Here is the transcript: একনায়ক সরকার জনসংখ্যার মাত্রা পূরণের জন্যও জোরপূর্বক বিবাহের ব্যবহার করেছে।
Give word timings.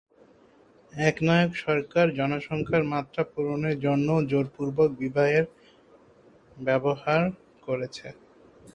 একনায়ক 0.93 1.51
সরকার 1.63 2.05
জনসংখ্যার 2.19 2.83
মাত্রা 2.93 3.23
পূরণের 3.31 3.75
জন্যও 3.85 4.19
জোরপূর্বক 4.31 4.89
বিবাহের 5.01 5.45
ব্যবহার 6.57 7.21
করেছে। 7.63 8.07